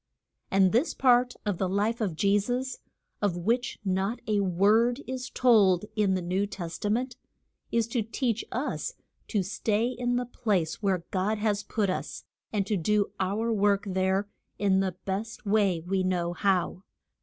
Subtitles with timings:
[0.49, 2.79] And this part of the life of Je sus
[3.21, 7.17] of which not a word is told in the New Test a ment
[7.71, 8.95] is to teach us
[9.27, 13.83] to stay in the place where God has put us, and to do our work
[13.85, 14.27] there
[14.57, 16.81] in the best way we know how.